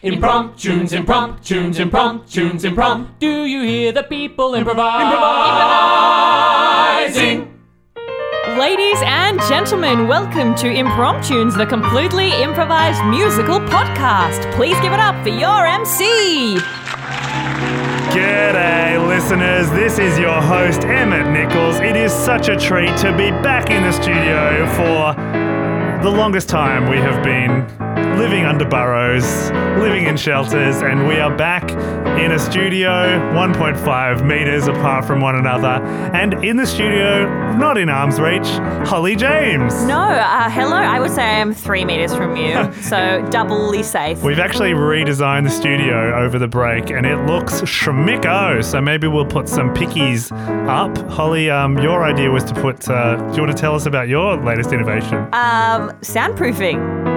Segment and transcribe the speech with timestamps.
[0.00, 3.10] Impromptunes, impromptunes, impromptunes, impromptu.
[3.18, 5.02] Do you hear the people improvise?
[7.16, 7.52] Improvising.
[8.56, 14.48] Ladies and gentlemen, welcome to Impromptunes, the completely improvised musical podcast.
[14.54, 16.58] Please give it up for your MC.
[18.14, 19.68] G'day, listeners.
[19.72, 21.80] This is your host, Emmett Nichols.
[21.80, 25.16] It is such a treat to be back in the studio for
[26.04, 27.66] the longest time we have been
[28.18, 31.70] living under burrows, living in shelters, and we are back
[32.18, 35.84] in a studio 1.5 meters apart from one another.
[36.14, 38.48] And in the studio, not in arm's reach,
[38.88, 39.72] Holly James.
[39.84, 40.74] No, uh, hello.
[40.74, 44.20] I would say I am three meters from you, so doubly safe.
[44.20, 48.64] We've actually redesigned the studio over the break and it looks schmicko.
[48.64, 50.32] So maybe we'll put some pickies
[50.68, 50.98] up.
[51.08, 54.08] Holly, um, your idea was to put, uh, do you want to tell us about
[54.08, 55.18] your latest innovation?
[55.32, 57.07] Um, soundproofing.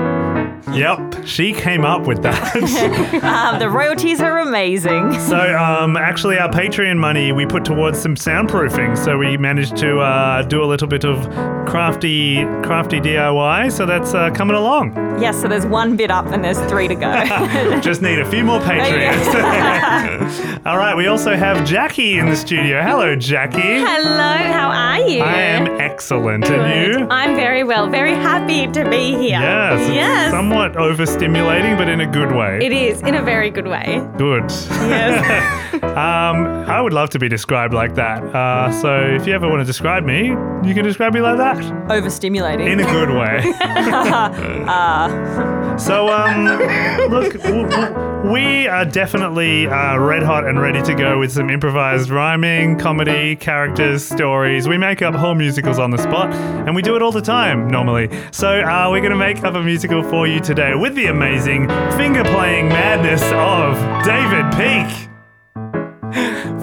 [0.72, 3.12] Yep, she came up with that.
[3.22, 5.18] Um, the royalties are amazing.
[5.30, 8.98] so, um, actually, our Patreon money we put towards some soundproofing.
[8.98, 11.24] So we managed to uh, do a little bit of
[11.68, 13.72] crafty, crafty DIY.
[13.72, 14.96] So that's uh, coming along.
[15.22, 17.80] Yes, so there's one bit up and there's three to go.
[17.82, 20.66] Just need a few more Patreons.
[20.66, 22.82] All right, we also have Jackie in the studio.
[22.82, 23.62] Hello, Jackie.
[23.62, 25.22] Hello, how are you?
[25.22, 27.08] I am excellent, and you?
[27.10, 29.40] I'm very well, very happy to be here.
[29.40, 30.32] Yes, Yes.
[30.52, 32.60] Somewhat overstimulating, but in a good way.
[32.62, 34.02] It is, in a very good way.
[34.18, 34.44] Good.
[34.50, 35.68] Yes.
[35.82, 38.24] Um, I would love to be described like that.
[38.24, 40.28] Uh, so if you ever want to describe me,
[40.64, 41.58] you can describe me like that
[41.90, 42.70] Overstimulating.
[42.70, 43.42] in a good way.
[45.82, 46.46] So um,
[47.10, 47.94] look, w- w-
[48.24, 53.36] we are definitely uh, red hot and ready to go with some improvised rhyming, comedy,
[53.36, 54.68] characters, stories.
[54.68, 57.68] We make up whole musicals on the spot, and we do it all the time
[57.68, 58.10] normally.
[58.32, 62.24] So uh, we're gonna make up a musical for you today with the amazing finger
[62.24, 65.11] playing madness of David Peake.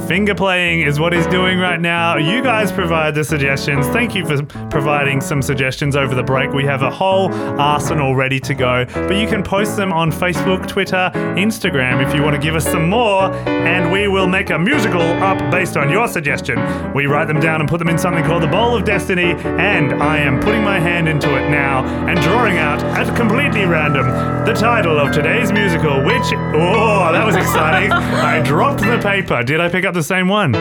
[0.07, 2.17] Finger playing is what he's doing right now.
[2.17, 3.87] You guys provide the suggestions.
[3.89, 6.53] Thank you for providing some suggestions over the break.
[6.53, 10.67] We have a whole arsenal ready to go, but you can post them on Facebook,
[10.67, 14.59] Twitter, Instagram if you want to give us some more, and we will make a
[14.59, 16.59] musical up based on your suggestion.
[16.95, 20.03] We write them down and put them in something called the Bowl of Destiny, and
[20.03, 24.07] I am putting my hand into it now and drawing out at completely random
[24.47, 27.93] the title of today's musical, which, oh, that was exciting.
[27.93, 29.43] I dropped the paper.
[29.43, 30.53] Did I pick up the same one?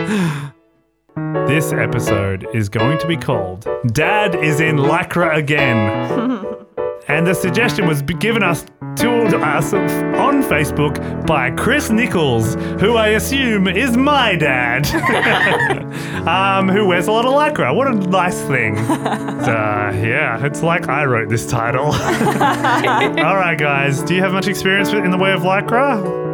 [1.47, 6.45] This episode is going to be called Dad is in Lycra Again.
[7.07, 8.65] and the suggestion was given us
[8.97, 14.87] to us on Facebook by Chris Nichols, who I assume is my dad,
[16.27, 17.75] um, who wears a lot of lycra.
[17.75, 18.77] What a nice thing.
[18.77, 21.85] uh, yeah, it's like I wrote this title.
[21.91, 26.26] All right, guys, do you have much experience in the way of lycra?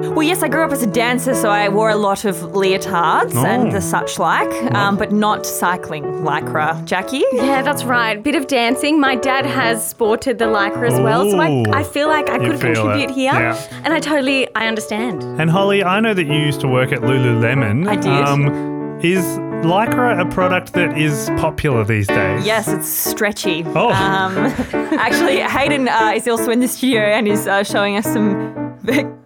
[0.00, 3.34] Well, yes, I grew up as a dancer, so I wore a lot of leotards
[3.34, 3.44] Oh.
[3.44, 6.82] and the such like, um, but not cycling lycra.
[6.84, 7.22] Jackie?
[7.32, 8.22] yeah, that's right.
[8.22, 8.98] Bit of dancing.
[9.00, 12.50] My dad has sported the lycra as well, so I, I feel like I You
[12.52, 13.14] could contribute it.
[13.14, 13.32] here.
[13.32, 13.80] Yeah.
[13.84, 15.22] And I totally, I understand.
[15.40, 17.88] And Holly, I know that you used to work at Lululemon.
[17.88, 18.06] I did.
[18.12, 19.24] Um, is
[19.64, 22.44] lycra a product that is popular these days?
[22.46, 23.64] Yes, it's stretchy.
[23.74, 23.88] Oh.
[23.90, 24.36] Um,
[24.98, 28.59] actually, Hayden uh, is also in the studio and is uh, showing us some ve-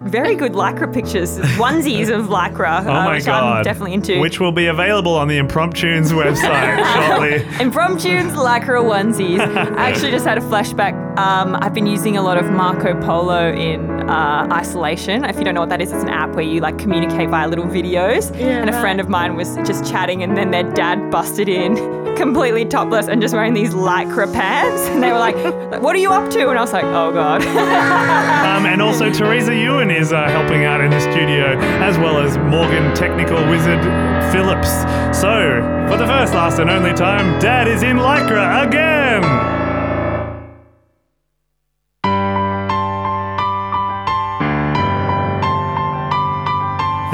[0.02, 3.58] very good lycra pictures, onesies of lycra, Oh uh, my which god.
[3.58, 4.19] I'm definitely into.
[4.20, 6.76] Which will be available on the Impromptunes website
[7.08, 7.38] shortly.
[7.64, 9.41] Impromptunes, lycra onesies.
[9.41, 10.94] I actually just had a flashback.
[11.19, 15.25] Um, I've been using a lot of Marco Polo in uh, isolation.
[15.25, 17.48] If you don't know what that is, it's an app where you like communicate via
[17.48, 18.37] little videos.
[18.38, 21.76] Yeah, and a friend of mine was just chatting, and then their dad busted in,
[22.16, 24.82] completely topless and just wearing these lycra pants.
[24.88, 25.37] And they were like,
[25.82, 27.42] "What are you up to?" And I was like, "Oh god."
[28.54, 32.38] Um, and also, Teresa Ewan is uh, helping out in the studio, as well as
[32.38, 33.82] Morgan Technical Wizard
[34.31, 34.71] Phillips.
[35.19, 39.53] So, for the first, last, and only time, Dad is in Lycra again!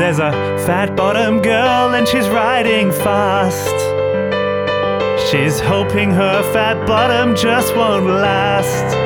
[0.00, 0.32] There's a
[0.64, 3.76] fat bottom girl and she's riding fast.
[5.30, 8.96] She's hoping her fat bottom just won't last.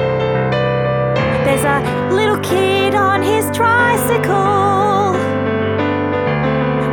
[1.44, 5.19] There's a little kid on his tricycle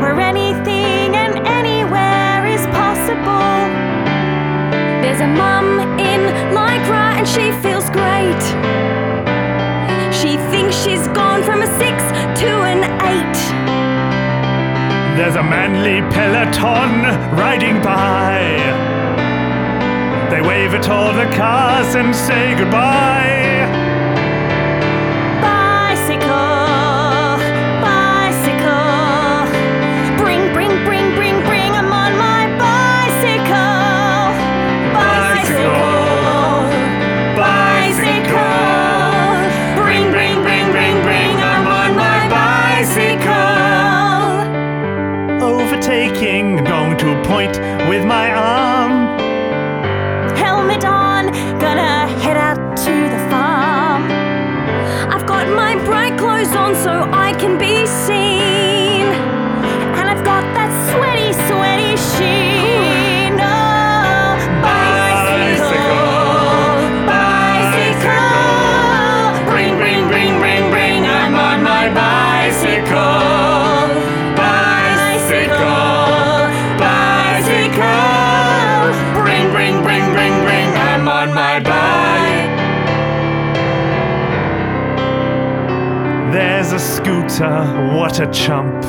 [0.02, 3.54] where anything and anywhere is possible.
[5.04, 6.22] There's a mum in
[6.58, 8.42] lycra and she feels great.
[10.12, 11.68] She thinks she's gone from a
[15.22, 17.04] There's a manly peloton
[17.38, 18.42] riding by.
[20.32, 23.41] They wave at all the cars and say goodbye.
[88.22, 88.84] A chump.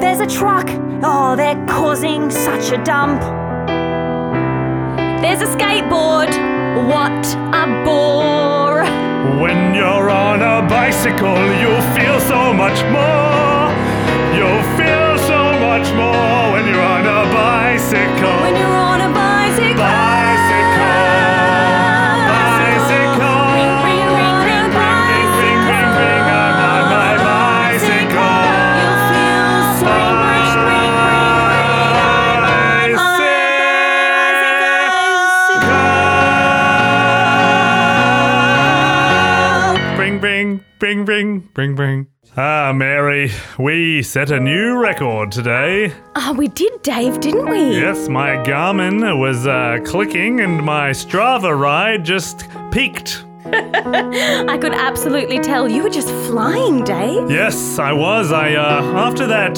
[0.00, 0.66] There's a truck.
[1.02, 3.20] Oh, they're causing such a dump.
[5.20, 6.32] There's a skateboard.
[6.88, 8.84] What a bore.
[9.42, 13.68] When you're on a bicycle, you'll feel so much more.
[14.36, 18.40] You'll feel so much more when you're on a bicycle.
[18.40, 18.93] When you're on a bicycle.
[40.24, 42.06] Bring, bring, bring, bring, bring.
[42.34, 45.92] Ah, Mary, we set a new record today.
[46.16, 47.76] Ah, we did, Dave, didn't we?
[47.78, 53.22] Yes, my Garmin was uh, clicking and my Strava ride just peaked.
[53.44, 57.30] I could absolutely tell you were just flying, Dave.
[57.30, 58.32] Yes, I was.
[58.32, 59.56] I uh, after that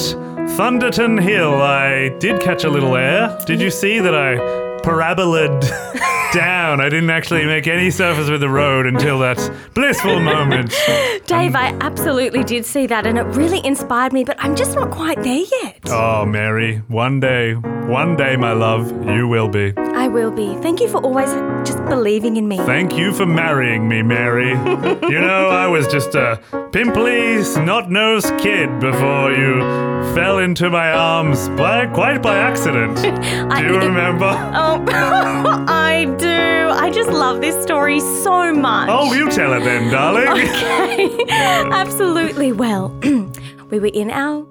[0.57, 3.39] Thunderton Hill, I did catch a little air.
[3.47, 4.35] Did you see that I
[4.83, 5.63] paraboled
[6.33, 6.81] down?
[6.81, 9.37] I didn't actually make any surface with the road until that
[9.75, 10.71] blissful moment.
[11.27, 14.91] Dave, I absolutely did see that and it really inspired me, but I'm just not
[14.91, 15.79] quite there yet.
[15.89, 19.73] Oh, Mary, one day, one day, my love, you will be.
[19.77, 20.55] I will be.
[20.57, 21.31] Thank you for always
[21.69, 22.59] just believing in me.
[22.59, 24.51] Thank you for marrying me, Mary.
[25.11, 26.41] you know, I was just a
[26.73, 29.61] pimply, snot-nosed kid before you
[30.15, 32.99] fell into my arms by, quite by accident.
[33.53, 34.27] I- Do you remember?
[34.55, 34.85] Oh,
[35.69, 36.27] I do.
[36.71, 38.89] I just love this story so much.
[38.93, 40.27] Oh, you tell it then, darling.
[40.57, 41.25] Okay.
[41.31, 42.53] Absolutely.
[42.53, 42.89] Well,
[43.71, 44.47] we were in our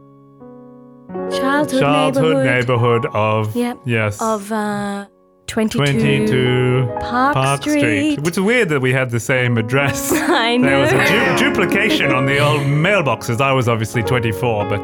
[1.32, 2.46] childhood, Childhood neighborhood.
[2.46, 3.80] neighborhood of Yep.
[3.86, 5.06] yes Of uh,
[5.48, 8.20] 22, 22 Park Street.
[8.22, 10.12] Which is weird that we had the same address.
[10.14, 10.68] I know.
[10.68, 11.06] There was a
[11.38, 13.40] du- duplication on the old mailboxes.
[13.42, 14.82] I was obviously 24, but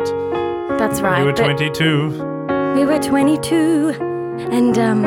[0.77, 1.19] That's right.
[1.19, 2.09] you were 22.
[2.75, 3.93] We were 22.
[4.51, 5.03] And, um,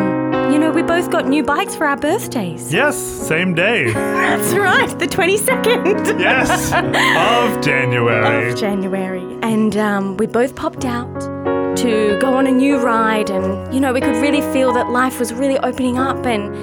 [0.54, 2.72] you know, we both got new bikes for our birthdays.
[2.72, 3.92] Yes, same day.
[3.92, 8.52] That's right, the 22nd Yes, of January.
[8.52, 9.24] of January.
[9.42, 11.12] And um, we both popped out
[11.78, 13.30] to go on a new ride.
[13.30, 16.24] And, you know, we could really feel that life was really opening up.
[16.24, 16.54] And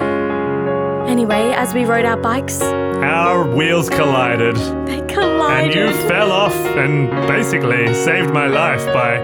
[1.08, 4.56] anyway, as we rode our bikes, Our wheels collided,
[4.86, 5.76] they collided.
[5.76, 9.18] and you fell off and basically saved my life by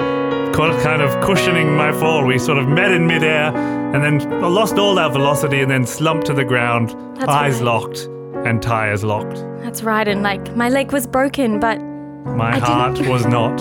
[0.58, 2.24] kind of cushioning my fall.
[2.26, 3.54] We sort of met in midair
[3.94, 7.64] and then lost all our velocity and then slumped to the ground, That's eyes right.
[7.64, 7.98] locked
[8.46, 9.36] and tires locked.
[9.62, 10.06] That's right.
[10.08, 13.60] And, like, my leg was broken, but My I didn't- heart was not.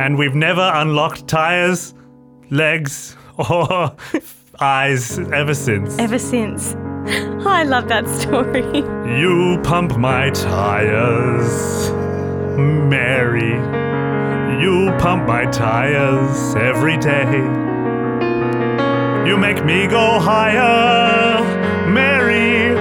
[0.00, 1.94] And we've never unlocked tires,
[2.50, 3.16] legs,
[3.50, 3.94] or
[4.60, 5.98] eyes ever since.
[5.98, 6.74] ever since.
[7.46, 8.64] I love that story.
[9.20, 11.90] You pump my tires,
[12.58, 13.54] Mary.
[14.60, 17.30] You pump my tires every day.
[19.28, 21.42] You make me go higher,
[21.90, 22.72] Mary,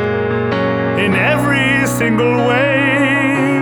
[1.03, 3.58] in every single way.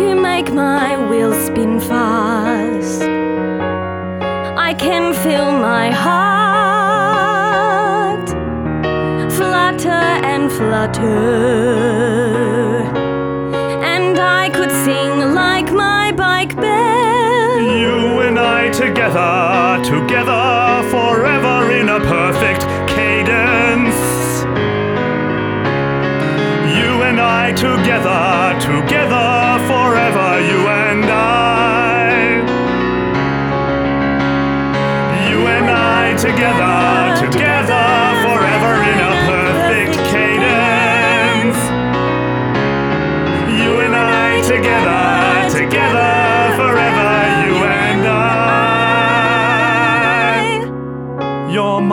[0.00, 3.02] You make my wheels spin fast.
[4.56, 6.32] I can feel my heart
[9.30, 11.91] flutter and flutter.
[19.82, 23.98] Together, forever in a perfect cadence.
[26.76, 28.81] You and I together, together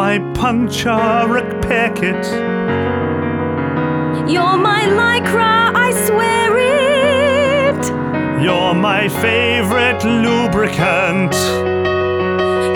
[0.10, 2.24] my puncharic packet.
[4.34, 5.56] You're my lycra,
[5.88, 7.84] I swear it.
[8.44, 11.36] You're my favorite lubricant.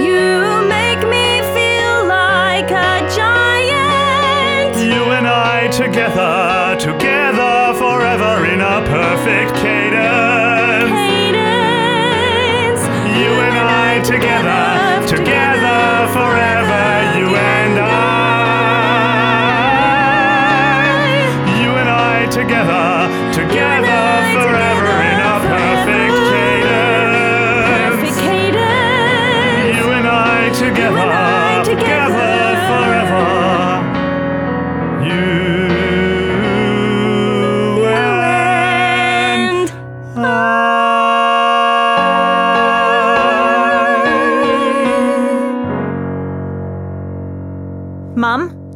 [0.07, 4.75] You make me feel like a giant.
[4.91, 10.91] You and I together, together, forever in a perfect cadence.
[11.07, 12.83] Cadence.
[13.17, 14.82] You and I together, together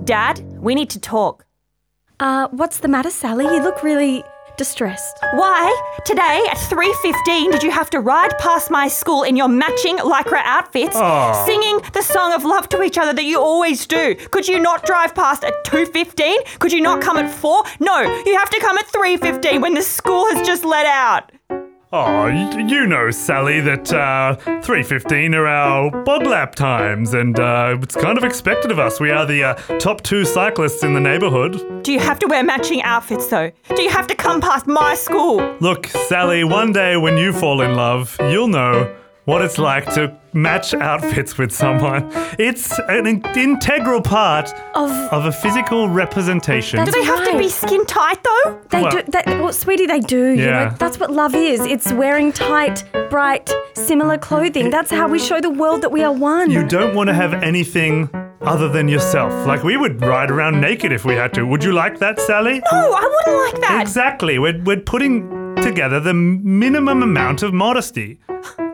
[0.04, 1.46] Dad, we need to talk.
[2.20, 3.46] uh, what's the matter, Sally?
[3.46, 4.24] You look really
[4.58, 5.16] distressed.
[5.36, 5.62] Why?
[6.04, 10.42] Today at 3:15 did you have to ride past my school in your matching lycra
[10.44, 11.46] outfits, Aw.
[11.46, 14.16] singing the song of love to each other that you always do?
[14.32, 16.38] Could you not drive past at 2:15?
[16.58, 17.64] Could you not come at 4?
[17.80, 21.32] No, you have to come at 3:15 when the school has just let out.
[21.94, 27.96] Oh, you know, Sally, that uh, 3.15 are our bod lap times, and uh, it's
[27.96, 29.00] kind of expected of us.
[29.00, 31.84] We are the uh, top two cyclists in the neighborhood.
[31.84, 33.52] Do you have to wear matching outfits though?
[33.74, 35.38] Do you have to come past my school?
[35.62, 38.94] Look, Sally, one day when you fall in love, you'll know
[39.28, 40.04] what it's like to
[40.34, 42.10] match outfits with someone.
[42.40, 46.86] It's an in- integral part Of of a physical representation.
[46.86, 48.58] Do they have to be skin tight though?
[48.70, 49.02] They Well- do.
[49.14, 50.24] They, well, sweetie, they do.
[50.30, 50.52] You Yeah.
[50.66, 51.60] know, that's what love is.
[51.66, 54.70] It's wearing tight, bright, similar clothing.
[54.70, 56.50] That's how we show the world that we are one.
[56.50, 58.10] You don't want to have anything
[58.42, 59.32] other than yourself.
[59.46, 61.46] Like, we would ride around naked if we had to.
[61.46, 62.62] Would you like that, Sally?
[62.72, 63.82] Oh, I wouldn't like that.
[63.82, 64.40] Exactly.
[64.40, 65.14] We're, we're putting
[65.62, 68.20] together the minimum amount of modesty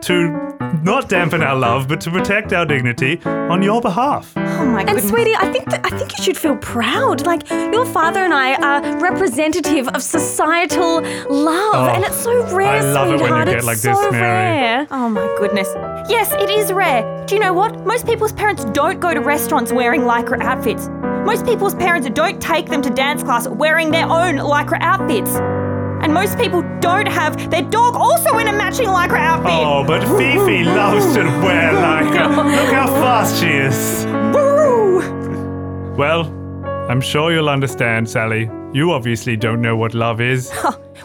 [0.02, 0.43] to
[0.82, 4.32] not dampen our love, but to protect our dignity on your behalf.
[4.36, 7.26] Oh my And sweetie, I think that, I think you should feel proud.
[7.26, 12.56] Like your father and I are representative of societal love, Oh, and it's so oh,
[12.56, 14.20] rare, I love it when you get it's like so this, Mary.
[14.22, 14.86] rare.
[14.90, 15.68] Oh my goodness.
[16.08, 17.02] Yes, it is rare.
[17.26, 17.84] Do you know what?
[17.86, 20.88] Most people's parents don't go to restaurants wearing lycra outfits.
[21.24, 25.30] Most people's parents don't take them to dance class wearing their own lycra outfits.
[26.04, 29.50] And most people don't have their dog also in a matching lycra outfit.
[29.50, 32.28] Oh, but Fifi loves to wear lycra.
[32.36, 34.04] Look how fast she is.
[34.34, 35.94] Woo!
[35.96, 36.26] Well,
[36.90, 38.50] I'm sure you'll understand, Sally.
[38.74, 40.52] You obviously don't know what love is.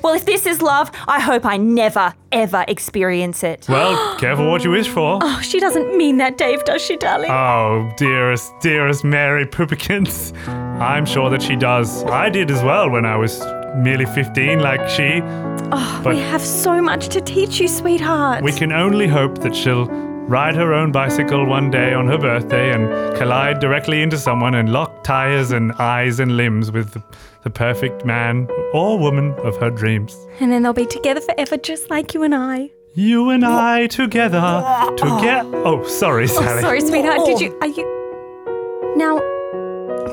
[0.04, 3.68] Well, if this is love, I hope I never, ever experience it.
[3.70, 5.20] Well, careful what you wish for.
[5.22, 7.32] Oh, she doesn't mean that, Dave, does she, darling?
[7.32, 10.36] Oh, dearest, dearest Mary Poopikins.
[10.82, 12.04] I'm sure that she does.
[12.06, 13.40] I did as well when I was
[13.78, 15.22] merely 15, like she.
[15.24, 18.44] oh, but- we have so much to teach you, sweetheart.
[18.44, 19.88] We can only hope that she'll
[20.30, 24.72] ride her own bicycle one day on her birthday and collide directly into someone and
[24.72, 27.04] lock tires and eyes and limbs with the,
[27.44, 30.16] the perfect man or woman of her dreams.
[30.40, 32.70] and then they'll be together forever, just like you and I.
[32.94, 34.40] You and I together,
[34.98, 35.50] together.
[35.66, 36.62] Oh, oh, sorry, Sally.
[36.62, 37.26] Sorry, sweetheart.
[37.26, 37.58] Did you?
[37.62, 38.94] Are you?
[38.98, 39.18] Now,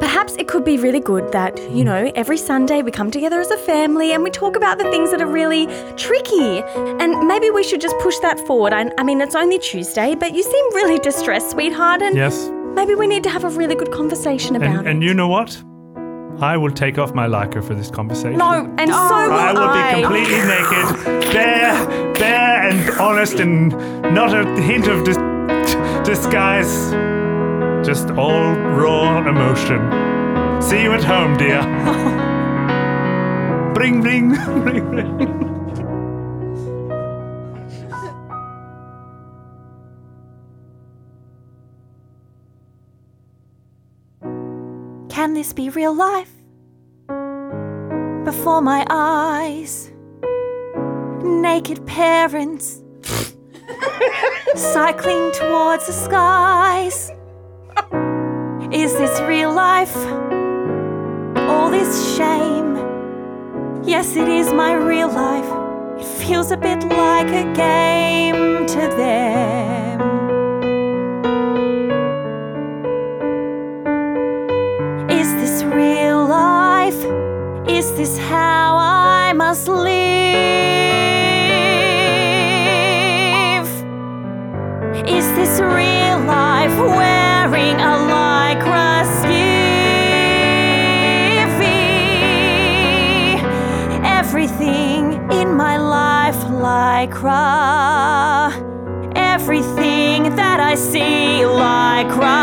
[0.00, 3.50] perhaps it could be really good that you know every Sunday we come together as
[3.50, 6.62] a family and we talk about the things that are really tricky.
[7.00, 8.72] And maybe we should just push that forward.
[8.72, 12.02] I, I mean, it's only Tuesday, but you seem really distressed, sweetheart.
[12.02, 12.50] And Yes.
[12.74, 14.90] maybe we need to have a really good conversation about And, it.
[14.90, 15.62] and you know what?
[16.40, 18.36] I will take off my lycra for this conversation.
[18.36, 23.70] No, And so oh, I will I- be completely naked, bare, bare and honest, and
[24.14, 25.16] not a hint of dis-
[26.06, 26.92] disguise.
[27.86, 29.80] Just all raw emotion.
[30.60, 31.62] See you at home, dear.
[33.74, 35.46] bring, bring, bring, bring.
[45.08, 46.32] Can this be real life?
[48.24, 49.92] Before my eyes,
[51.22, 52.82] naked parents
[54.56, 57.12] cycling towards the skies.
[58.72, 59.96] Is this real life?
[61.48, 62.74] All this shame?
[63.84, 65.48] Yes, it is my real life.
[66.00, 70.00] It feels a bit like a game to them.
[75.10, 77.00] Is this real life?
[77.68, 80.06] Is this how I must live?
[85.06, 88.25] Is this real life wearing a lycra
[96.96, 98.52] lycra.
[99.14, 102.40] Everything that I see lycra.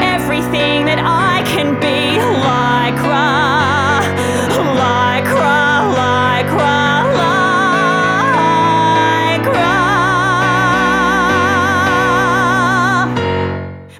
[0.00, 2.16] Everything that I can be
[2.48, 4.00] lycra,
[4.80, 5.60] lycra,
[6.00, 6.78] lycra,
[9.50, 9.72] lycra.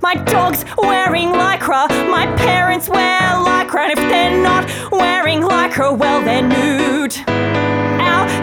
[0.00, 1.82] My dog's wearing lycra.
[2.10, 3.90] My parents wear lycra.
[3.90, 7.55] And if they're not wearing lycra, well, they're nude.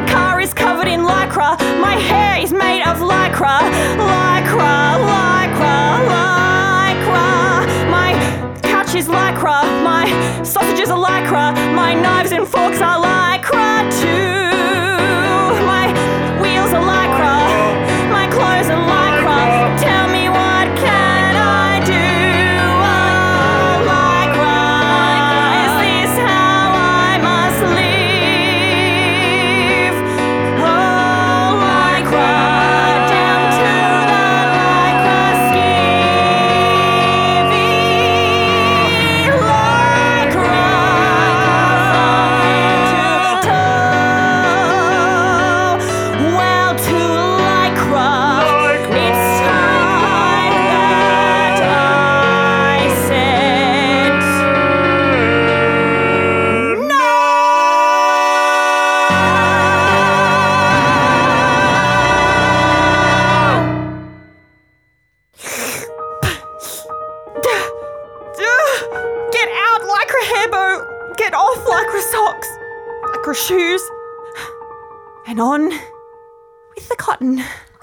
[0.08, 1.58] Car is covered in lycra.
[1.80, 3.60] My hair is made of lycra.
[3.98, 4.76] Lycra,
[5.12, 5.78] lycra,
[6.12, 7.90] lycra.
[7.90, 8.12] My
[8.62, 9.64] couch is lycra.
[9.84, 10.06] My
[10.44, 11.54] sausages are lycra.
[11.76, 14.43] My knives and forks are lycra too.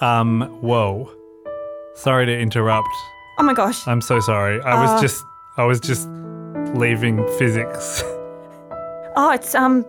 [0.00, 1.10] Um, whoa.
[1.94, 2.88] Sorry to interrupt.
[3.38, 3.86] Oh my gosh.
[3.86, 4.60] I'm so sorry.
[4.62, 5.00] I was Uh.
[5.00, 5.24] just
[5.56, 6.08] I was just
[6.74, 8.02] leaving physics.
[9.16, 9.84] Oh, it's, um.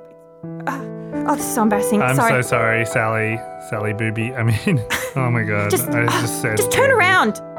[0.67, 0.79] Uh,
[1.27, 2.01] oh, this is so embarrassing.
[2.01, 2.41] I'm Sorry.
[2.43, 3.37] so sorry, Sally.
[3.69, 4.33] Sally Booby.
[4.33, 4.83] I mean,
[5.15, 5.69] oh my god.
[5.69, 7.39] Just, I uh, just said just turn around.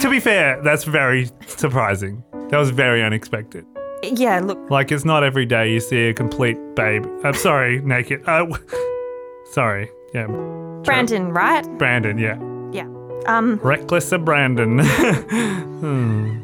[0.00, 2.22] To be fair, that's very surprising.
[2.50, 3.64] That was very unexpected.
[4.02, 4.70] Yeah, look.
[4.70, 7.06] Like it's not every day you see a complete babe.
[7.24, 8.20] I'm sorry, naked.
[8.28, 8.66] Uh, w-
[9.52, 9.90] sorry.
[10.14, 10.26] Yeah.
[10.84, 11.66] Brandon, right?
[11.78, 12.38] Brandon, yeah.
[12.72, 12.86] Yeah.
[13.26, 14.78] Um, Reckless of Brandon.
[14.84, 16.40] hmm.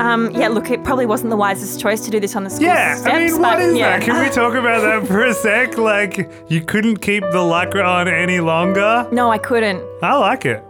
[0.00, 2.66] um, yeah, look, it probably wasn't the wisest choice to do this on the school
[2.66, 3.14] Yeah, steps.
[3.14, 3.98] I mean, what but is yeah.
[3.98, 4.04] that?
[4.04, 5.78] Can we talk about that for a sec?
[5.78, 9.08] Like, you couldn't keep the lycra on any longer?
[9.10, 9.82] No, I couldn't.
[10.02, 10.62] I like it.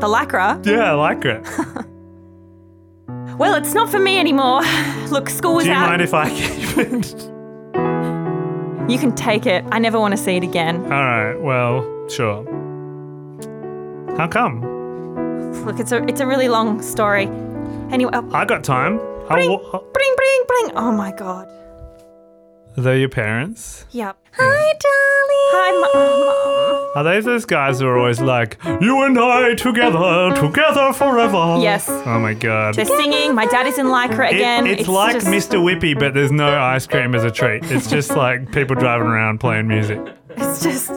[0.00, 0.64] The lycra?
[0.66, 1.46] Yeah, I like it.
[3.38, 4.62] Well, it's not for me anymore.
[5.10, 5.66] Look, school was out.
[5.66, 5.88] Do you out.
[5.88, 7.33] mind if I keep it?
[8.88, 9.64] You can take it.
[9.72, 10.82] I never want to see it again.
[10.84, 12.44] All right, well, sure.
[14.16, 14.60] How come?
[15.64, 17.26] Look, it's a it's a really long story.
[17.90, 19.00] Anyway, oh, I got time.
[19.30, 20.72] I'll wa- bling, bling, bling.
[20.76, 21.48] Oh my god.
[22.76, 23.86] Are they your parents?
[23.92, 24.16] Yep.
[24.36, 25.50] Hi, darling.
[25.54, 26.90] Hi, mom.
[26.96, 31.58] Are they those guys who are always like, you and I together, together forever?
[31.60, 31.88] Yes.
[31.88, 32.74] Oh my god.
[32.74, 33.34] They're singing.
[33.34, 34.66] My dad is in lycra It- again.
[34.66, 35.60] it's, like just- Mr.
[35.62, 37.62] Whippy, but there's no ice cream as a treat.
[37.70, 40.00] It's just like people driving around playing music.
[40.30, 40.90] It's just.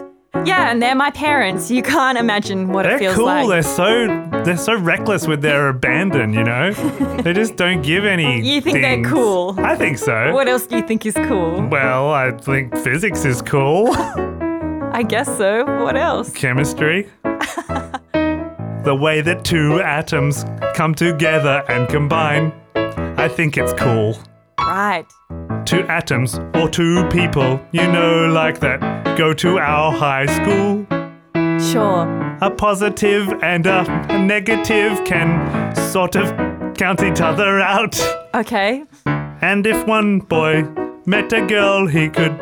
[0.45, 1.69] Yeah, and they're my parents.
[1.69, 3.25] You can't imagine what it They're feels cool.
[3.25, 3.47] like.
[3.49, 4.07] They're so
[4.45, 6.33] they're so reckless with their abandon.
[6.33, 6.71] You know,
[7.21, 8.41] they just don't give any.
[8.41, 9.55] You think they're cool?
[9.59, 10.33] I think so.
[10.33, 11.61] What else do you think is cool?
[11.67, 13.89] Well, I think physics is cool.
[13.93, 15.65] I guess so.
[15.83, 16.31] What else?
[16.33, 17.09] Chemistry.
[17.23, 20.45] the way that two atoms
[20.75, 22.53] come together and combine.
[22.75, 24.17] I think it's cool.
[24.59, 25.05] Right.
[25.67, 28.79] Two atoms or two people, you know, like that,
[29.17, 30.85] go to our high school.
[31.59, 32.07] Sure.
[32.39, 36.29] A positive and a, a negative can sort of
[36.77, 37.99] count each other out.
[38.33, 38.85] Okay.
[39.41, 40.63] And if one boy
[41.05, 42.39] met a girl, he could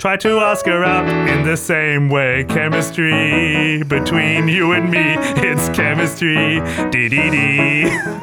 [0.00, 2.42] try to ask her out in the same way.
[2.44, 5.14] Chemistry between you and me,
[5.46, 6.60] it's chemistry.
[6.90, 7.82] Dee dee dee.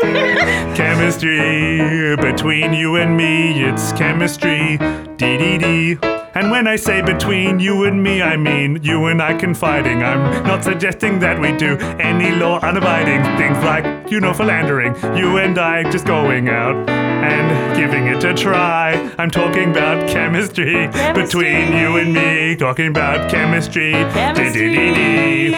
[0.76, 4.78] chemistry between you and me, it's chemistry.
[5.18, 6.27] Dee dee dee.
[6.38, 10.04] And when I say between you and me, I mean you and I confiding.
[10.04, 14.94] I'm not suggesting that we do any law unabiding things like, you know, philandering.
[15.18, 19.12] You and I just going out and giving it a try.
[19.18, 21.24] I'm talking about chemistry, Chemistry.
[21.24, 22.56] between you and me.
[22.56, 23.94] Talking about chemistry.
[23.94, 25.54] Chemistry.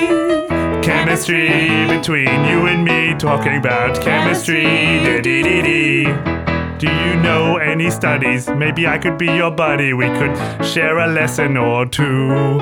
[0.81, 3.15] Chemistry between you and me.
[3.19, 4.63] Talking about chemistry.
[4.63, 6.48] Chemistry.
[6.79, 8.47] Do you know any studies?
[8.47, 9.91] Maybe I could be your buddy.
[9.91, 12.61] We could share a lesson or two.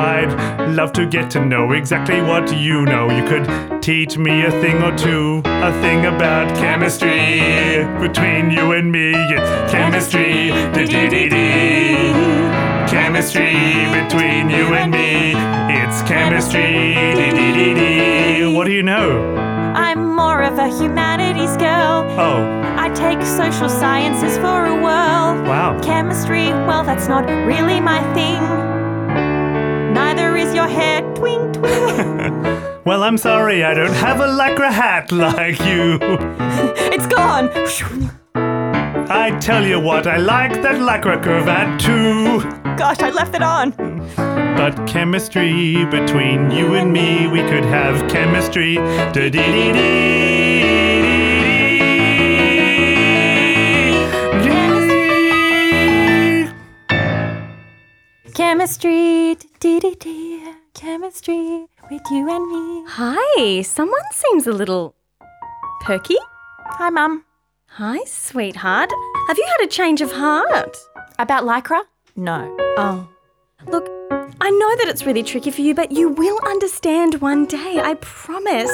[0.00, 3.08] I'd love to get to know exactly what you know.
[3.08, 8.90] You could teach me a thing or two, a thing about chemistry between you and
[8.90, 9.12] me.
[9.14, 10.50] It's chemistry.
[12.90, 13.54] Chemistry
[13.94, 15.34] between you and me.
[15.72, 16.96] It's chemistry.
[18.56, 19.51] What do you know?
[19.74, 22.04] I'm more of a humanities girl.
[22.18, 22.42] Oh,
[22.76, 25.42] I take social sciences for a whirl.
[25.48, 25.80] wow.
[25.82, 28.40] Chemistry, well, that's not really my thing.
[29.94, 32.70] Neither is your hair, twing twing.
[32.84, 35.98] Well, I'm sorry, I don't have a lycra hat like you.
[36.92, 37.48] it's gone.
[39.14, 42.40] I tell you what, I like that lycra cravat too.
[42.78, 43.72] Gosh, I left it on.
[44.56, 48.76] But chemistry between you and me, we could have chemistry.
[58.34, 60.42] Chemistry, dee dee dee.
[60.72, 62.84] Chemistry with you and me.
[62.88, 64.94] Hi, someone seems a little
[65.82, 66.16] perky.
[66.78, 67.24] Hi, Mum.
[67.76, 68.90] Hi, sweetheart.
[69.28, 70.76] Have you had a change of heart?
[71.18, 71.84] About Lycra?
[72.16, 72.54] No.
[72.76, 73.08] Oh.
[73.66, 73.88] Look,
[74.42, 77.94] I know that it's really tricky for you, but you will understand one day, I
[78.02, 78.70] promise.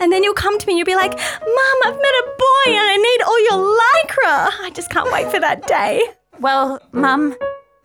[0.00, 2.68] And then you'll come to me and you'll be like, Mum, I've met a boy
[2.68, 4.50] and I need all your lycra.
[4.64, 6.00] I just can't wait for that day.
[6.40, 7.36] Well, Mum,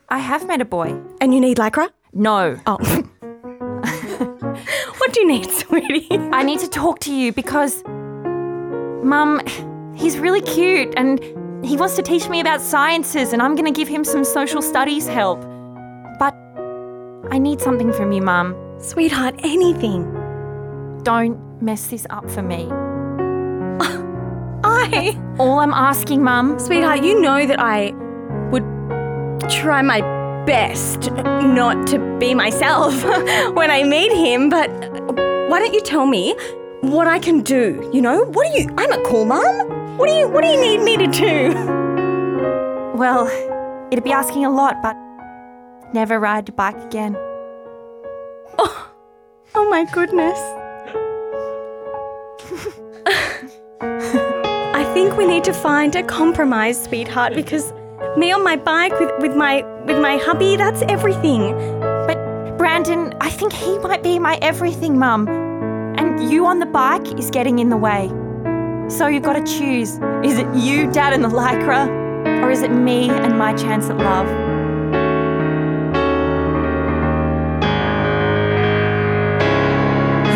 [0.08, 0.98] I have met a boy.
[1.20, 1.90] And you need lycra?
[2.14, 2.58] No.
[2.66, 2.78] Oh.
[4.98, 6.08] what do you need, sweetie?
[6.32, 9.42] I need to talk to you because, Mum,
[9.98, 11.20] he's really cute and
[11.66, 14.62] he wants to teach me about sciences and I'm going to give him some social
[14.62, 15.42] studies help.
[16.20, 16.36] But
[17.32, 18.56] I need something from you, Mum.
[18.80, 20.04] Sweetheart, anything.
[21.04, 22.66] Don't mess this up for me.
[24.64, 25.20] I.
[25.40, 26.60] All I'm asking, Mum.
[26.60, 27.92] Sweetheart, you know that I
[28.52, 28.64] would
[29.50, 30.02] try my
[30.46, 33.04] best not to be myself
[33.56, 34.70] when I meet him, but
[35.50, 36.36] why don't you tell me
[36.82, 37.90] what I can do?
[37.94, 38.70] You know, what are you?
[38.78, 39.77] I'm a cool mum.
[39.98, 40.30] What do you?
[40.30, 41.54] What do you need me to do?
[42.96, 43.28] Well,
[43.92, 44.96] it'd be asking a lot, but
[45.92, 47.16] never ride a bike again.
[48.60, 48.92] Oh,
[49.56, 50.38] oh my goodness.
[53.82, 57.74] I think we need to find a compromise, sweetheart, because
[58.18, 61.54] me on my bike with, with my with my hubby, that's everything.
[62.06, 62.18] But
[62.60, 65.28] Brandon, I think he might be my everything, Mum.
[65.98, 68.12] And you on the bike is getting in the way.
[68.90, 70.00] So you've got to choose.
[70.24, 71.88] Is it you, Dad, and the Lycra?
[72.42, 74.28] Or is it me and my chance at love?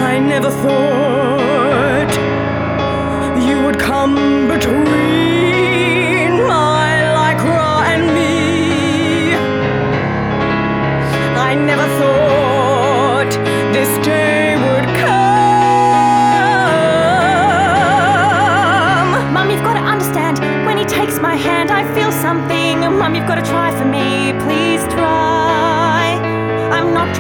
[0.04, 1.11] I never thought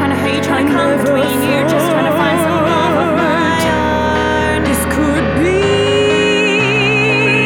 [0.01, 3.19] trying to you, trying to come between you, just trying to find some love of
[3.21, 4.63] own.
[4.65, 5.61] This could be.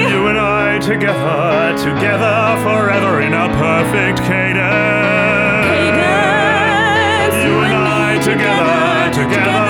[0.08, 5.68] You and I together, together forever in a perfect cadence.
[5.68, 9.64] Cadence, You and I together, together forever,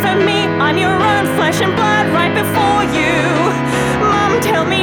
[0.00, 0.48] for me.
[0.58, 3.12] I'm your own flesh and blood right before you.
[4.00, 4.79] Mum, tell me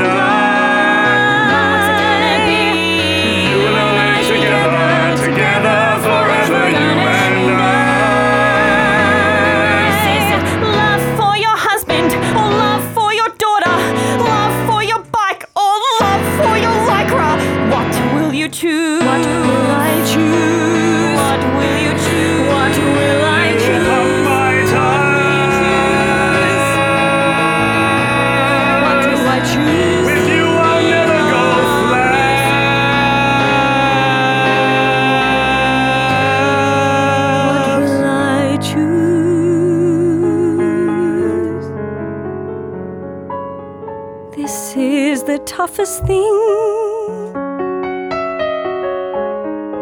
[45.73, 46.33] toughest thing.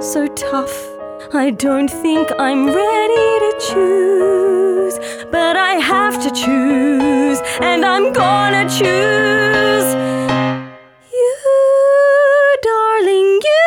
[0.01, 0.87] So tough,
[1.33, 4.99] I don't think I'm ready to choose.
[5.31, 9.93] But I have to choose, and I'm gonna choose
[11.11, 11.37] you,
[12.63, 13.61] darling, you.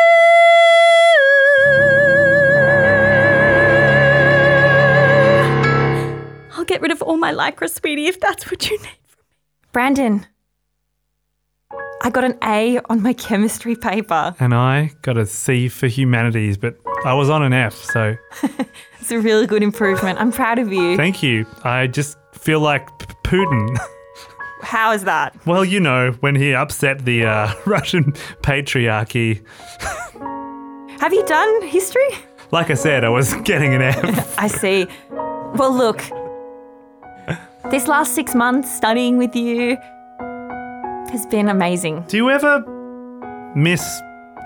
[6.53, 8.99] I'll get rid of all my lycra, sweetie, if that's what you need.
[9.07, 9.69] from me.
[9.71, 10.25] Brandon,
[12.05, 14.35] I got an A on my chemistry paper.
[14.39, 18.15] And I got a C for humanities, but I was on an F, so
[18.99, 20.19] It's a really good improvement.
[20.21, 20.95] I'm proud of you.
[20.97, 21.47] thank you.
[21.63, 23.75] I just feel like P- Putin.
[24.61, 25.35] How is that?
[25.47, 28.11] well, you know, when he upset the uh, Russian
[28.43, 29.43] patriarchy.
[30.99, 32.07] Have you done history?
[32.51, 34.37] Like I said, I was getting an F.
[34.37, 34.85] I see.
[35.09, 36.03] Well, look,
[37.71, 39.77] this last six months studying with you
[41.09, 42.03] has been amazing.
[42.07, 42.63] Do you ever
[43.55, 43.81] miss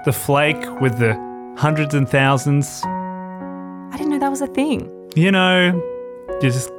[0.05, 1.13] the flake with the
[1.57, 2.81] hundreds and thousands?
[2.85, 4.89] I didn't know that was a thing.
[5.15, 5.71] You know,
[6.41, 6.69] you just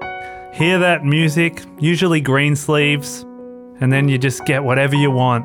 [0.53, 3.23] hear that music, usually green sleeves,
[3.81, 5.45] and then you just get whatever you want.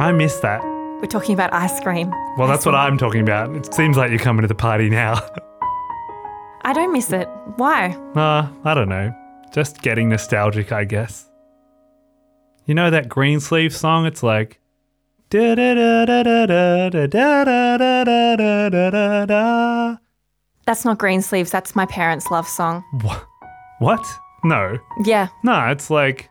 [0.00, 0.62] I miss that.
[1.00, 2.10] We're talking about ice cream.
[2.38, 3.54] Well, that's what I'm talking about.
[3.54, 5.20] It seems like you're coming to the party now.
[6.62, 7.28] I don't miss it.
[7.56, 7.90] Why?
[8.16, 9.14] uh, I don't know.
[9.52, 11.28] Just getting nostalgic, I guess.
[12.66, 14.06] You know that Greensleeves song?
[14.06, 14.58] It's like.
[20.66, 22.82] That's not Greensleeves, that's my parents' love song.
[23.02, 23.26] What?
[23.80, 24.06] What?
[24.44, 24.78] No.
[25.04, 25.28] Yeah.
[25.42, 26.30] No, it's like.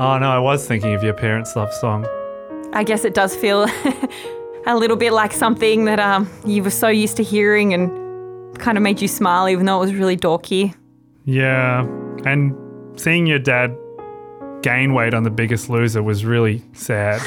[0.00, 2.06] Oh no, I was thinking of your parents' love song.
[2.72, 3.66] I guess it does feel
[4.68, 8.76] a little bit like something that um, you were so used to hearing and kind
[8.76, 10.74] of made you smile, even though it was really dorky.
[11.24, 11.86] Yeah,
[12.24, 12.54] and
[13.00, 13.76] seeing your dad
[14.62, 17.22] gain weight on The Biggest Loser was really sad.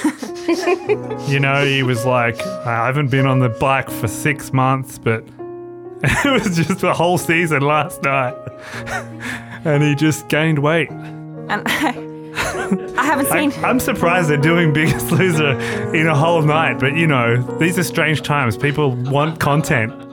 [1.28, 5.24] you know, he was like, I haven't been on the bike for six months, but
[6.04, 8.36] it was just the whole season last night.
[9.66, 10.92] and he just gained weight.
[10.92, 12.11] And I,
[13.02, 13.66] I haven't I, seen.
[13.66, 15.60] I'm surprised they're doing Biggest Loser
[15.96, 18.56] in a whole night, but you know, these are strange times.
[18.56, 19.92] People want content.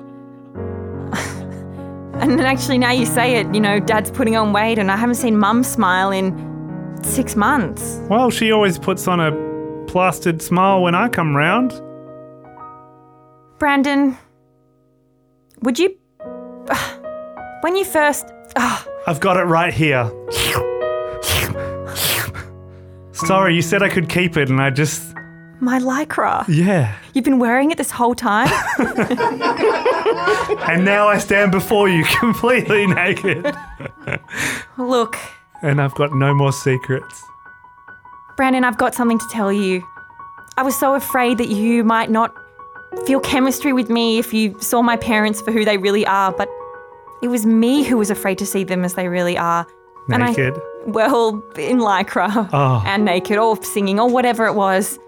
[2.19, 4.97] And then actually, now you say it, you know, dad's putting on weight, and I
[4.97, 6.35] haven't seen mum smile in
[7.05, 8.01] six months.
[8.11, 9.31] Well, she always puts on a
[9.87, 11.81] plastered smile when I come round.
[13.61, 14.19] Brandon,
[15.63, 15.97] would you.
[17.61, 18.27] When you first.
[18.57, 20.11] I've got it right here.
[23.27, 25.15] Sorry, you said I could keep it, and I just.
[25.61, 26.45] My lycra.
[26.49, 26.95] Yeah.
[27.15, 28.49] You've been wearing it this whole time?
[30.69, 33.55] And now I stand before you completely naked.
[34.77, 35.17] Look,
[35.63, 37.23] And I've got no more secrets.
[38.37, 39.83] Brandon, I've got something to tell you.
[40.57, 42.35] I was so afraid that you might not
[43.07, 46.49] feel chemistry with me if you saw my parents for who they really are, but
[47.23, 49.67] it was me who was afraid to see them as they really are.
[50.11, 50.55] And I- Naked.
[50.87, 52.83] well, in lycra Oh.
[52.87, 54.99] and naked or singing or whatever it was.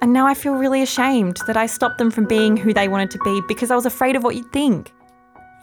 [0.00, 3.10] And now I feel really ashamed that I stopped them from being who they wanted
[3.12, 4.92] to be because I was afraid of what you'd think.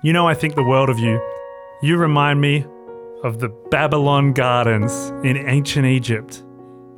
[0.04, 1.22] You know, I think the world of you.
[1.82, 2.66] You remind me
[3.24, 6.44] of the Babylon Gardens in ancient Egypt.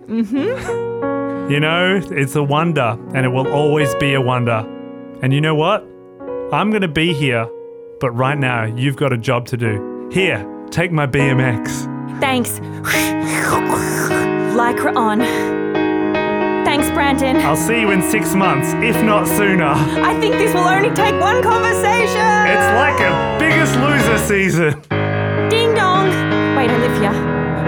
[0.08, 1.52] Mm-hmm.
[1.52, 4.65] You know, it's a wonder, and it will always be a wonder.
[5.21, 5.82] And you know what?
[6.52, 7.47] I'm going to be here,
[8.00, 10.10] but right now, you've got a job to do.
[10.12, 10.39] Here,
[10.71, 11.86] take my BMX.
[12.19, 12.60] Thanks.
[14.58, 15.19] Lycra on.
[16.65, 17.38] Thanks, Brandon.
[17.38, 19.65] I'll see you in six months, if not sooner.
[19.65, 22.27] I think this will only take one conversation.
[22.47, 24.73] It's like a biggest loser season.
[25.49, 26.10] Ding dong.
[26.58, 27.12] Wait, Olivia.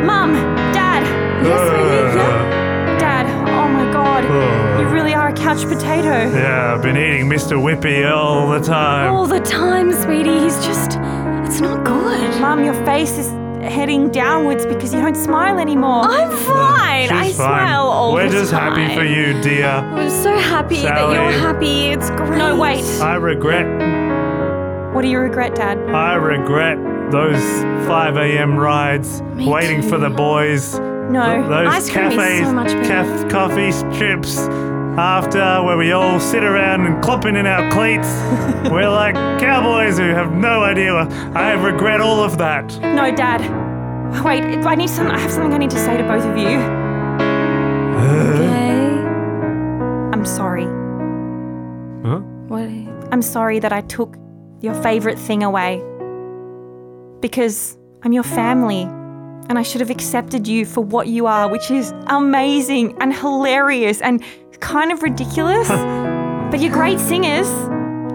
[0.03, 0.33] Mum,
[0.73, 1.03] Dad.
[1.45, 1.73] Yes, uh.
[1.73, 2.99] Olivia.
[2.99, 3.25] Dad.
[3.49, 4.25] Oh my God.
[4.25, 4.81] Uh.
[4.81, 6.31] You really are a couch potato.
[6.33, 7.57] Yeah, I've been eating Mr.
[7.61, 9.11] Whippy all the time.
[9.13, 10.39] All the time, sweetie.
[10.39, 10.99] He's just.
[11.49, 12.39] It's not good.
[12.41, 13.27] Mum, your face is
[13.63, 16.03] heading downwards because you don't smile anymore.
[16.03, 17.09] I'm fine.
[17.11, 17.65] I She's fine.
[17.67, 18.75] smile all We're the just time.
[18.75, 19.67] happy for you, dear.
[19.67, 21.87] I'm so happy that you're happy.
[21.87, 22.37] It's great.
[22.37, 22.83] no, wait.
[23.01, 23.65] I regret,
[24.93, 25.77] What do you regret, Dad?
[25.89, 26.77] I regret
[27.11, 27.41] those
[27.87, 28.55] 5 a.m.
[28.55, 30.77] rides, Me waiting for the boys.
[30.79, 31.41] No.
[31.49, 32.83] Those Ice cream is cafes, so much better.
[32.87, 34.37] caf- coffee strips
[34.97, 38.07] after where we all sit around and clopping in our cleats.
[38.71, 40.93] We're like cowboys who have no idea.
[41.35, 42.65] I regret all of that.
[42.81, 43.41] No, Dad.
[44.23, 45.07] Wait, I need some.
[45.07, 46.57] I have something I need to say to both of you.
[47.99, 48.79] Okay.
[50.13, 50.65] I'm sorry.
[52.03, 52.19] Huh?
[52.47, 52.69] What?
[53.11, 54.15] I'm sorry that I took
[54.61, 55.81] your favorite thing away.
[57.21, 58.83] because I'm your family
[59.49, 63.99] and I should have accepted you for what you are, which is amazing and hilarious
[64.01, 64.23] and
[64.59, 65.67] kind of ridiculous.
[66.51, 67.47] but you're great singers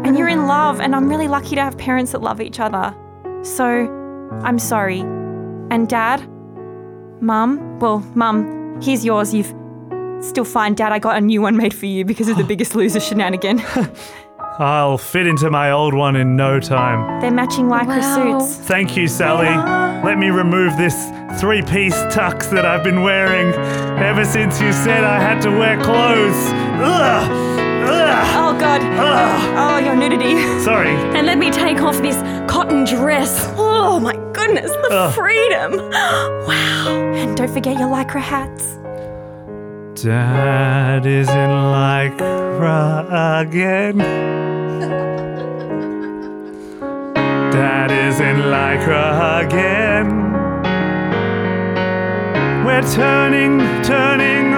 [0.04, 2.94] and you're in love, and I'm really lucky to have parents that love each other.
[3.42, 3.64] So
[4.42, 5.00] I'm sorry.
[5.70, 6.26] And dad,
[7.22, 9.32] mum, well, mum, here's yours.
[9.32, 9.54] You've
[10.20, 10.92] still fine, dad.
[10.92, 13.62] I got a new one made for you because of the biggest loser shenanigan.
[14.58, 17.20] I'll fit into my old one in no time.
[17.20, 18.38] They're matching lycra Wow.
[18.38, 18.56] suits.
[18.56, 19.48] Thank you, Sally.
[20.04, 20.94] Let me remove this
[21.40, 23.52] three piece tux that I've been wearing
[23.98, 26.36] ever since you said I had to wear clothes.
[26.80, 27.30] Ugh!
[27.88, 28.26] Ugh!
[28.36, 28.80] Oh god.
[28.82, 29.54] Ugh!
[29.58, 30.36] Oh, your nudity.
[30.62, 30.90] Sorry.
[31.16, 32.16] And let me take off this
[32.48, 33.52] cotton dress.
[33.56, 35.14] Oh my goodness, the Ugh.
[35.14, 35.72] freedom.
[36.46, 37.12] Wow.
[37.16, 38.78] And don't forget your lycra hats.
[40.02, 41.50] Dad is in
[42.64, 43.98] lycra again.
[47.52, 50.32] Dad is in lycra again.
[52.64, 54.53] We're turning, turning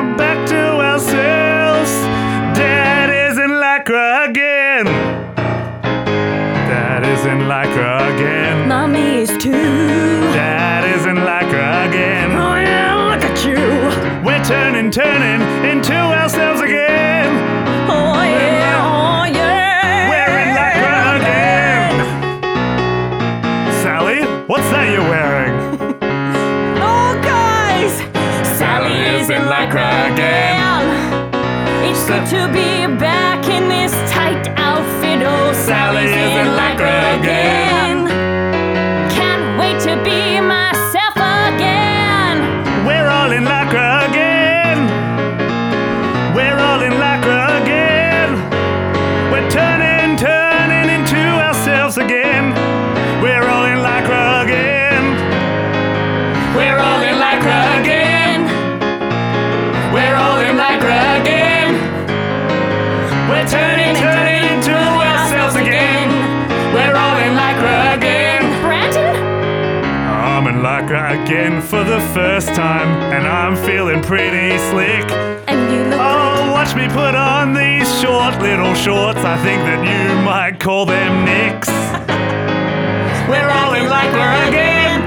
[71.37, 75.05] for the first time, and I'm feeling pretty slick.
[75.47, 76.01] And you look.
[76.01, 79.19] Oh, watch me put on these short little shorts.
[79.19, 81.69] I think that you might call them knicks.
[83.31, 85.01] We're all in lycra again.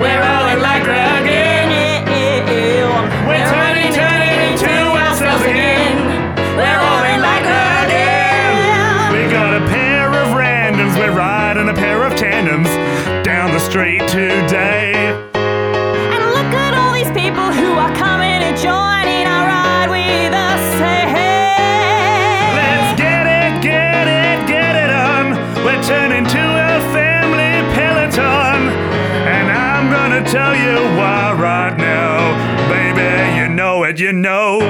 [0.00, 1.13] We're all in lycra
[14.14, 14.92] today.
[15.34, 20.62] And look at all these people who are coming and joining our ride with us.
[20.78, 22.54] Hey, hey.
[22.54, 25.34] Let's get it, get it, get it on.
[25.66, 28.70] We're turning to a family peloton.
[29.26, 32.38] And I'm gonna tell you why right now.
[32.68, 34.60] Baby, you know it, you know.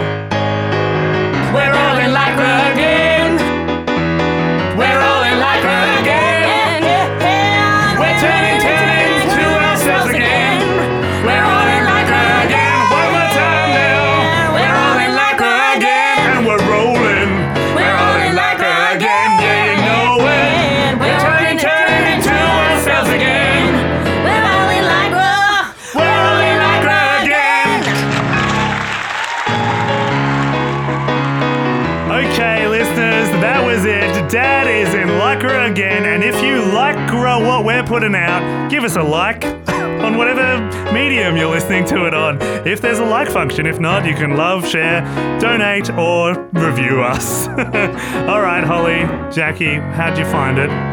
[37.95, 42.43] Putting out, give us a like on whatever medium you're listening to it on.
[42.67, 45.03] If there's a like function, if not, you can love, share,
[45.39, 47.47] donate, or review us.
[47.49, 50.84] All right, Holly, Jackie, how'd you find it?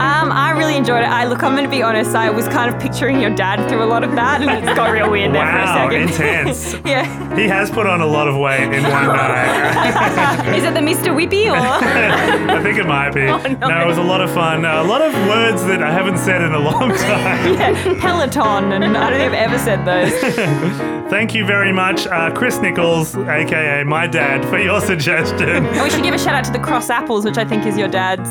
[0.00, 1.08] Um, I really enjoyed it.
[1.10, 2.14] I look, I'm going to be honest.
[2.14, 4.90] I was kind of picturing your dad through a lot of that, and it's got
[4.90, 6.46] real weird there Wow, for a second.
[6.46, 6.74] intense.
[6.86, 7.36] yeah.
[7.36, 10.56] He has put on a lot of weight in one night.
[10.56, 11.14] Is it the Mr.
[11.14, 11.56] Whippy or?
[12.50, 13.26] I think it might be.
[13.28, 13.68] Oh, no.
[13.68, 14.64] no, it was a lot of fun.
[14.64, 17.54] a lot of words that I haven't said in a long time.
[17.54, 21.10] yeah, Peloton, and I don't think I've ever said those.
[21.10, 25.66] Thank you very much, uh, Chris Nichols, aka my dad, for your suggestion.
[25.66, 27.76] And we should give a shout out to the Cross Apples, which I think is
[27.76, 28.30] your dad's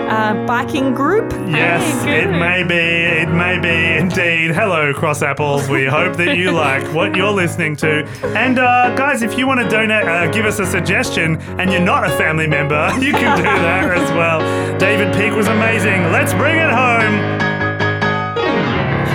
[0.00, 1.32] uh, biking group.
[1.48, 4.54] Yes, Hey, it may be, it may be indeed.
[4.54, 5.68] Hello, Cross Apples.
[5.68, 8.04] We hope that you like what you're listening to.
[8.36, 11.80] And uh, guys, if you want to donate, uh, give us a suggestion, and you're
[11.80, 14.40] not a family member, you can do that as well.
[14.78, 16.02] David Peak was amazing.
[16.12, 17.14] Let's bring it home.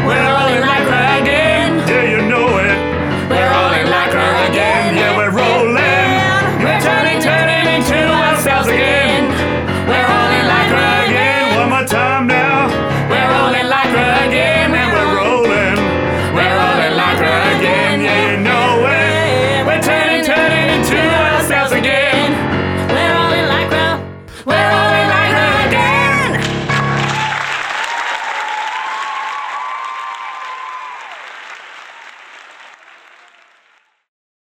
[0.07, 0.39] We're